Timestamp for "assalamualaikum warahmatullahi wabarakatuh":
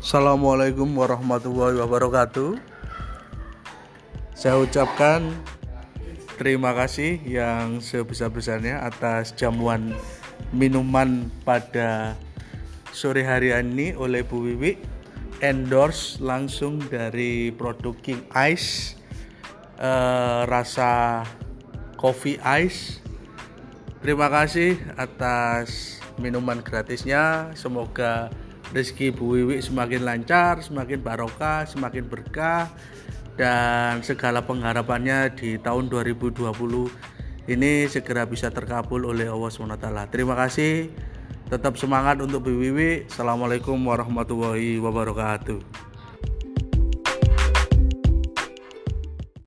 0.00-2.56, 43.10-45.89